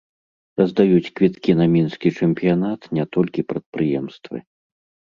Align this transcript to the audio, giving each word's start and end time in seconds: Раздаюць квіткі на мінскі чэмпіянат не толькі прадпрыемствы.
Раздаюць 0.61 1.11
квіткі 1.19 1.51
на 1.61 1.69
мінскі 1.75 2.13
чэмпіянат 2.23 2.91
не 3.01 3.09
толькі 3.19 3.49
прадпрыемствы. 3.53 4.37